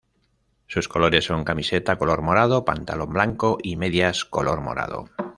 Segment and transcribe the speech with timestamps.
[0.65, 5.11] Sus colores son: camiseta color morado, pantalón blanco y medias color morado.